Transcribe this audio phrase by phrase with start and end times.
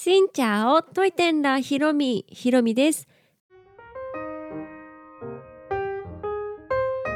[0.00, 3.08] しんちゃおトイテンラひろみひろみです。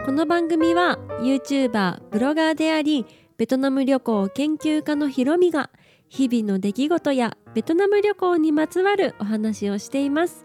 [0.05, 3.07] この番組は YouTuber ブロガーであり
[3.37, 5.71] ベトナム旅行研究家のひろみが
[6.09, 10.45] 日々の出来事やベトナム旅行にまつわるお話をしています。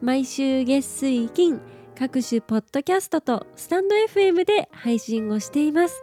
[0.00, 1.60] 毎週月水金
[1.98, 6.00] 各種ポッドキャストとスタンド FM で配信をしています。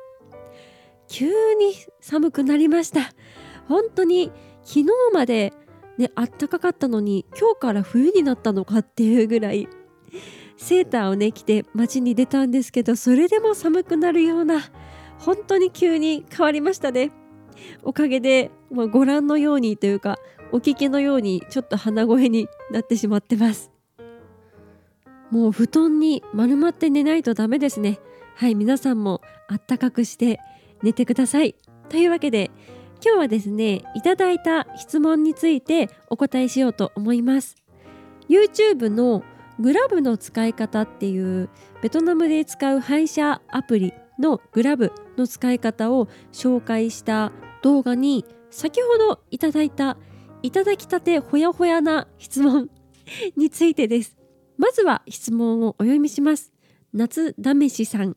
[1.07, 3.14] 急に寒くなりました。
[3.70, 4.30] 本当に
[4.64, 5.54] 昨日まで
[6.00, 9.68] ねあったかかったのに今日から冬になったのかっていうぐらい
[10.57, 14.62] セーターをね着て街に出たんですけどそれでも寒くなるような
[15.20, 17.12] 本当に急に変わりましたね。
[17.84, 20.18] おかげで、まあ、ご覧のようにというか
[20.54, 23.71] お聞きのようにちょっと鼻声になってしまってます。
[25.29, 28.00] もう布団に丸まって寝ないとダメですね。
[28.36, 30.40] はい皆さんもあったかくして
[30.82, 31.56] 寝てください。
[31.90, 32.52] というわけで
[33.03, 37.56] 今日はですねいただいた質問についてお答えしようと思います。
[38.30, 39.23] YouTube の
[39.60, 41.50] グラブの使い方っていう
[41.82, 49.98] ベトナムで使う配車アプリのグラブの使い方を紹介した動画に先ほどいただいた
[50.42, 52.70] いただきたてほやほやな質問
[53.36, 54.18] についてです。
[54.58, 56.54] まずは質問をお読みします。
[56.94, 58.16] 夏だめしさん。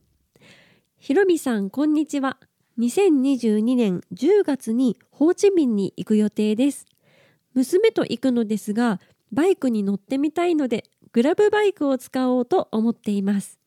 [0.98, 2.38] ひろみさんこんにちは。
[2.78, 6.86] 2022年10月にホーチミンに行く予定です。
[7.54, 13.58] 娘と行くのですがバイクに乗ってみたいのでグラブバイクを使おうと思っています。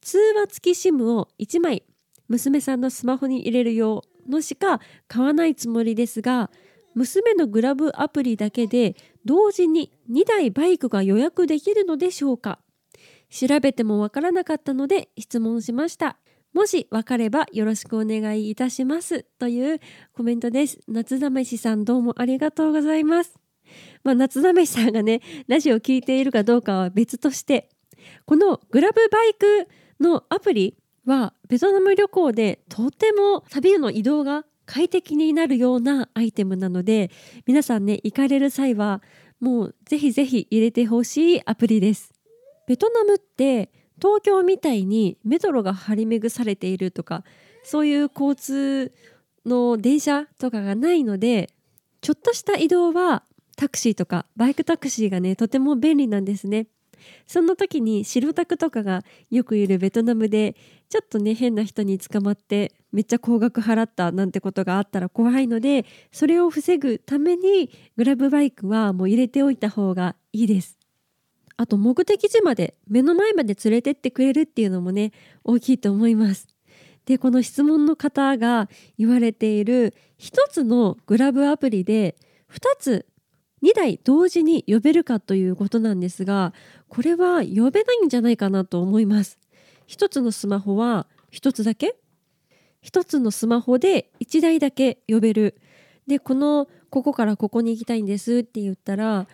[0.00, 1.84] 通話付き SIM を1枚
[2.28, 6.50] 娘さんのスマホに入れるようのしか買わないつもりですが
[6.94, 12.58] 娘のグラブアプリだけで同時に2台バイクが予約できるのでしょうか。
[13.30, 16.18] 調べてもわからなかったので質問しました。
[16.52, 19.80] もし分かればよろしくお願いいたしますという
[20.12, 20.80] コメントです。
[20.86, 23.38] 夏試しさんどうもありがとうございます。
[24.04, 27.70] まあ、夏試しさんがね、ラジオを聴いているかどうかは別として、
[28.26, 29.68] このグラブバイク
[29.98, 30.76] のアプリ
[31.06, 37.10] はベトナム旅行でとても旅の移動が快適になるようなアイテムなので、
[37.46, 39.02] 皆さんね、行かれる際は
[39.40, 42.12] もうぜひぜひ入れてほしいアプリです。
[42.68, 43.70] ベトナムって
[44.02, 47.22] 東京みたいにメトロが張り巡されているとか
[47.62, 48.92] そういう交通
[49.46, 51.50] の電車とかがないので
[52.00, 53.22] ちょっとした移動は
[53.56, 56.66] タクシーとかバイクタクシーがねとても便利なんですね。
[57.26, 60.54] その時に白タクとかがよくいるベトナムで
[60.88, 70.81] ちょっとね変な人に捕まってめっちゃ高額払ったなんてことがあったら怖いのでそれを防ぐためにグラブバイクはもう入れておいた方がいいです。
[71.56, 75.12] あと目的地まで目の前まで連れてってくれるっていうのもね
[75.44, 76.48] 大きいと思います。
[77.04, 82.16] でこの質問の方が言われている1つのグラブアプリで
[82.50, 83.06] 2つ
[83.62, 86.52] 2台同時に呼べるかということなんですが
[86.88, 89.38] これは呼べないんじゃないかなと思います。
[89.88, 91.96] 1つのスマホは1つだけ
[92.84, 95.56] ？1つのスマホで1台だけ呼べる。
[96.06, 99.28] でこのここからここに行きたいんですって言ったら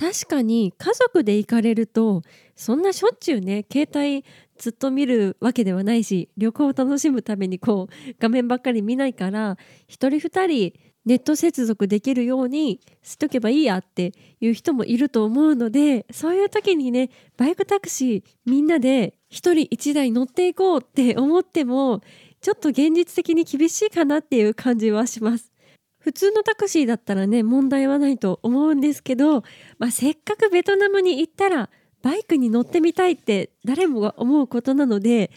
[0.00, 2.22] 確かに家族で行かれると
[2.56, 4.24] そんなしょっちゅうね携帯
[4.56, 9.58] ずっと見るわけではないし旅行を楽しむためにこう画面ばっかり見ないから1
[9.88, 22.00] 人2人ネット接続できるようにしとけばいいやっていう人もいると思うのでそういう時にねバイクタクシーみんなで1人1台乗っていこうって思っても
[22.40, 25.52] ちょっと現実的に厳しいかなっていう感じはします。
[26.00, 29.42] 普通のタクシーだったらね問題はないと思うんですけど、
[29.78, 31.70] まあ、せっかくベトナムに行ったら
[32.02, 35.30] バイクに乗ってみたいって誰もが思うことなので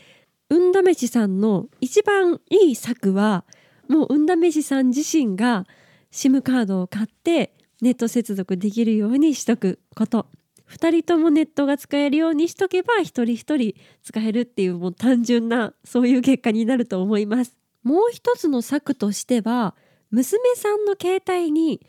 [0.49, 3.43] 運試しさんの一番いい策は
[3.89, 5.65] もう運試しさん自身が
[6.11, 10.27] SIM カードを買ってネット接続できるようにしとくこと
[10.69, 17.57] 2人ともネットが使えるようにしとけば一人一人使えるっていうもう単純なそういう結果になると思います。
[17.83, 19.75] もう一つの策としては
[20.13, 21.81] 娘さんの携帯に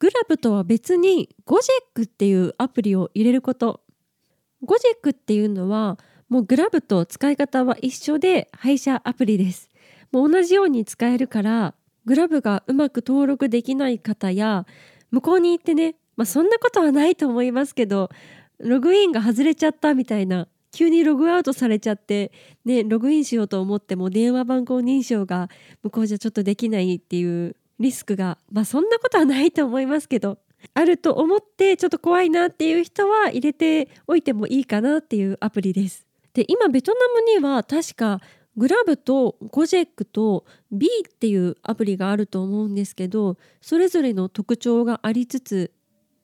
[0.00, 3.82] グラブとは別にゴジェックっていうアプリを入れること。
[4.64, 5.96] ゴジェックっていうのは
[6.28, 9.68] もうグラブと使い方は一緒で配車アプリです。
[10.10, 11.74] もう同じように使えるから
[12.04, 14.66] グラブがうまく登録できない方や
[15.12, 18.10] 向こうに行ってね、まあ、そんなことはないと思いますけど
[18.58, 22.32] ログインが外れちゃったみたいな急にログアウトされちゃって、
[22.64, 25.48] ね、ログインしようと思っても電話番号認証が
[25.82, 30.38] 向こうじゃちょっとできないっていうリスクがまあそんなことはないと思いますけど
[30.74, 36.06] あると思ってちょっと怖いなっていう人は入れておいてもいいかなっていうアプリです。
[36.34, 38.20] で今ベトナムには確か
[38.56, 45.72] グラブとゴジェックと B っていうアプリがあると思うんですけどそれぞれの特徴がありつつ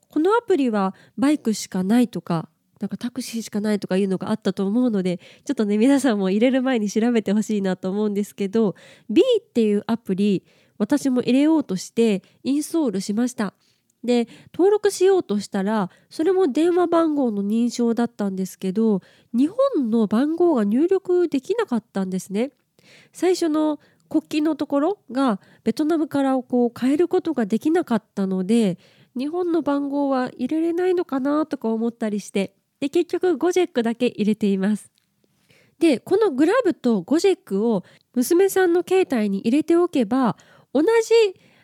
[0.08, 2.48] このアプリはバイクしかないとか
[2.80, 8.74] なんかタクシーしかないとかいうのがあったと思うのでちょっとね皆さんも入れる前に調べてほしいなと思うんですけど
[9.08, 10.44] B っていうアプリ
[10.79, 13.55] 私も入れようとしてインストールしました。
[14.03, 19.00] で登録しようとしたらそれも電話番号の認証だったんですけど
[19.32, 22.50] 日本の番号が入力できなかったんですね。
[23.12, 23.81] 最初の
[24.11, 28.79] 国旗のところがベトナムからこう変えることができなかったので
[29.17, 34.93] 日本の番号は入れれないのかなとか思ったりしてで結局ゴジェックだけ入れています。
[35.79, 37.85] でこのグラブとゴジェックを
[38.15, 40.37] 娘さんの携帯に入れておけば
[40.75, 40.88] 同じ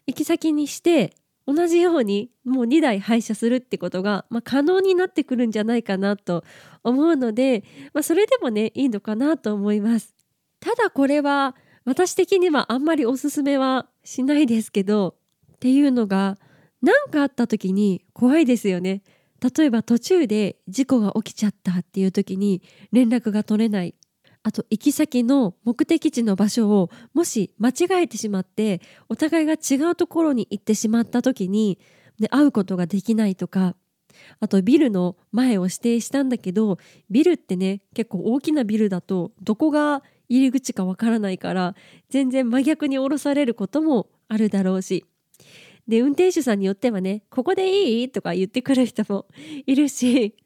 [0.06, 1.14] 行き先にして
[1.46, 6.44] 同じようにもう2台配車するってことが、まあ、可能になってくるんじゃないかなと
[6.84, 10.14] 思うので、まあ、それでもねいいのかなと思います。
[10.60, 15.16] ただこれは私的にはあんまりおすすめはしないですけど
[15.54, 16.38] っていうのが
[16.82, 19.02] 何かあった時に怖いですよね。
[19.40, 22.62] 例えば途中で事故が起きちゃったっていう時に
[22.92, 23.94] 連絡が取れない。
[24.42, 31.78] あと行き先の目的地の場所をもし間違えてしまってお互いが違うところに行ってしまった時に、
[32.18, 33.76] ね、会うことができないとか
[34.40, 36.78] あとビルの前を指定したんだけど
[37.10, 41.74] ビルってね結構大きなビルだとどこが入り口かわからないから
[42.08, 45.04] 全然真逆に降ろされることもあるだろうし。
[45.88, 48.10] で運転手さんによってはねここでいい？
[48.10, 49.26] とか言ってくる人も
[49.66, 50.36] いるし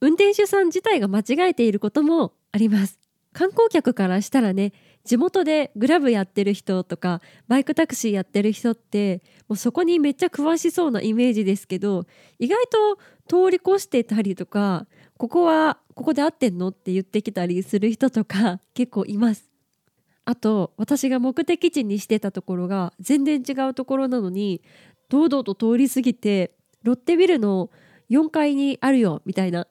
[0.00, 2.99] 運転手さん自体が間違えていることもあります。
[3.32, 4.72] 観光客からしたらね
[5.04, 12.04] 地元でグラブやってる人とかバイクタクシーやってる人ってもうそこにめっちゃ詳しそうなイメージですけど
[12.38, 12.96] 意外と
[13.28, 14.86] 通り越してたりとか
[15.16, 19.50] ここはここで合ってんのって言ってきたりする人とか 結構います。
[20.24, 24.62] あと私が目的地にしてたところが全然違うところなのに
[25.08, 27.70] 堂々と通り過ぎてロッテビルの
[28.10, 29.66] 4階にあるよみたいな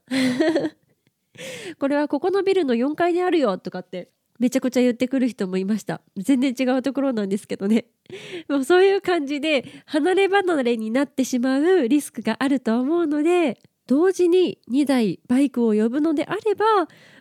[1.80, 4.10] これはここのビルの4階にあるよとかって
[4.40, 7.86] めちゃくちゃ言ってくる人もいました全然違うところなんですけどね
[8.48, 16.66] もうそういう感じで離れ離れになってしまうリスクがあると思うので同時に2台バイクを呼ぶのであれば、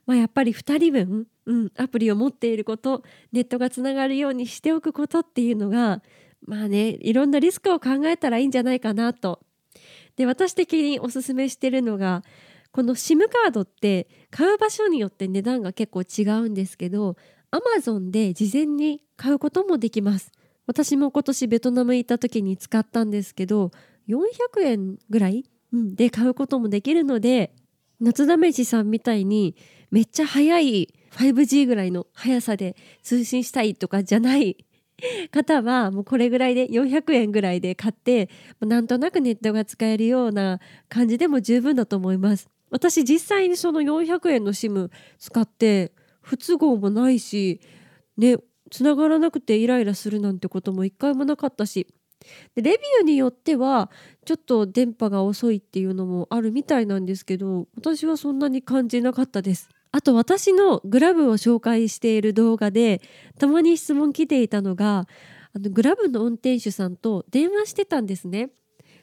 [0.07, 6.03] まあ、やっぱり2人分、うん、アプリを持っていることネットがつながるようにしておくことっていうのが
[6.47, 9.41] まあねいろんなリスクを考えたらいいんじゃないかなと。
[10.17, 12.23] で私的におすすめしてるのが
[12.79, 17.17] この SIM カードって買う場所によって値段が結構違うんですけど
[17.51, 20.31] Amazon で事前に買うこともできます。
[20.65, 23.73] 私も今年ベトナム行った時に使ったんですけど
[24.09, 27.53] 400円ぐらい、うん、で買うこともできるので
[28.01, 29.57] 夏だしさんみたいに
[29.91, 34.57] めっちゃ速い 5G ぐらいの速さで通信したいとかじゃない
[35.33, 42.49] 方はもうこれぐらいで400円ぐらいで買ってなんとなくネットが使えるような感じでも十分だと思います。
[42.71, 47.61] 私実際にその400円の SIM 使って不都合もないし
[48.17, 48.37] ね
[48.71, 51.87] 繋がらなくてイライラするなんてことも一回もなかったし。
[52.57, 53.93] でレビューによっては
[54.25, 59.69] ちょっと電波が遅いっていうのもあるみたいなんですけど私はそんなに感じなかったです。
[59.93, 63.01] あと私のグラブを紹介している動画で
[63.39, 65.07] たまに質問来ていたのが
[65.55, 68.51] あのグラブの運転手さんと電話してたんですね。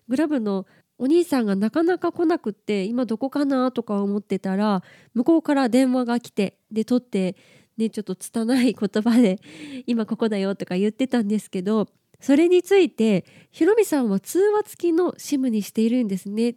[0.08, 4.82] グラブのお兄さんがなかなか来なくって今どこかなとか思ってたら
[5.14, 7.36] 向こうから電話が来てで取って
[7.78, 9.40] ねちょっと拙い言葉で
[9.88, 11.88] 今ここだよとか言ってたんですけど
[12.22, 16.56] それについてひろみさんは通話付きの SIM にしているんですね。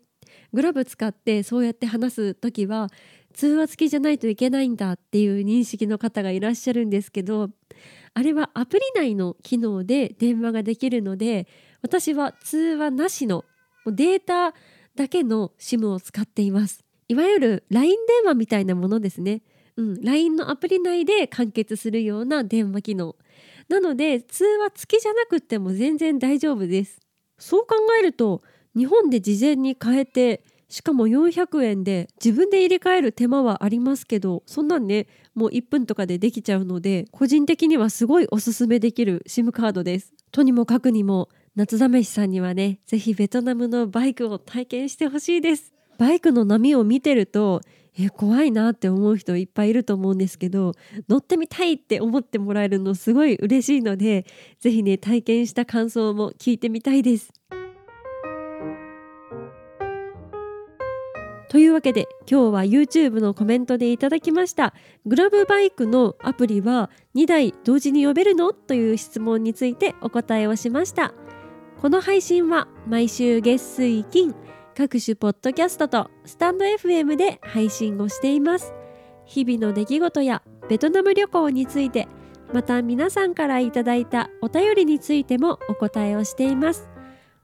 [0.53, 2.89] グラブ使ってそうやって話す時は
[3.33, 7.51] 通話付きじゃないといけないんだっていう認識の方がいらっしゃるんですけど
[8.15, 11.47] あれはアプリ内の機能で電話ができるので
[11.83, 13.45] 私は通話なしの
[13.93, 14.55] データ
[14.95, 16.85] だけの SIM を使っています。
[17.09, 19.43] いわゆる LINE 電話みたいなものですね。
[19.77, 23.17] うん、LINE のアプリ内で完結するような電話機能。
[23.69, 27.01] なので通話付きじゃなくても全然大丈夫です。
[27.39, 28.43] そう考えると
[28.77, 40.13] 日本で事前に変えてしかも400円で自分で入れ替える手間はありますけどそんなんねもう1分とかでできちゃうので個人的にはすごいおすすめできる SIM カードです。
[40.31, 41.29] とにもかくにも
[41.59, 45.75] 夏試しさんにはねぜひベトナムのバイクを体験してほしいです。
[45.99, 47.63] バイクの波を見てると
[47.99, 50.75] え怖いなって思う人いっぱいいると思うんですけど
[51.09, 54.25] 乗ってみたいって思ってもらえるのすごい嬉しいので
[54.61, 57.33] ぜひね体験した感想も聞いてみたいです。
[61.49, 64.75] というわけで今日は YouTube のコメントでいただきました。
[65.07, 68.53] グラブバイクのアプリは2台同時に呼べるの？
[68.53, 71.15] という質問についてお答えをしました。
[71.81, 74.35] この配信は毎週月水金
[74.77, 78.75] 各種ポッドキャストとスタンド FM で配信をしています。
[79.25, 82.09] 日々の出来事やベトナム旅行について
[82.53, 86.89] また皆さんからいただいたお便りについてもお答えをしています。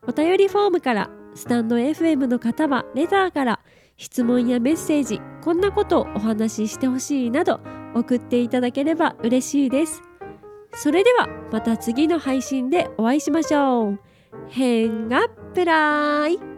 [0.05, 3.61] お便りフォームからスタンド FM の方はレターから
[3.97, 7.61] 質問やメッセージこんなことをお話ししてほしいなど
[7.95, 10.03] 送っていただければ嬉しいです。
[10.73, 14.14] それではまた次の配信でお会いしましょう。
[14.51, 16.54] 変がプライ